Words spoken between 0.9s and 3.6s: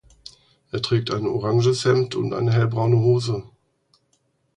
ein oranges Hemd und eine hellbraune Hose.